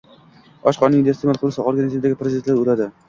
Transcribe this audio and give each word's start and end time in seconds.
Och 0.71 0.77
qoringa 0.83 1.13
isteʼmol 1.13 1.41
qilinsa, 1.43 1.67
organizmdagi 1.73 2.21
parazitlar 2.23 2.63
oʻladi; 2.65 2.89